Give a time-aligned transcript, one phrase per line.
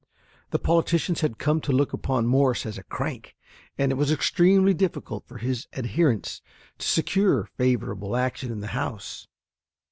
[0.49, 3.35] The politicians had come to look upon Morse as a crank,
[3.77, 6.41] and it was extremely difficult for his adherents
[6.79, 9.27] to secure favorable action in the House.